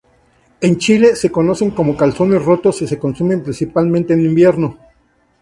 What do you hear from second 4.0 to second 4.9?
en invierno.